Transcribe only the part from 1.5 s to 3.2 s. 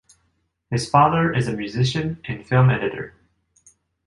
musician and film editor.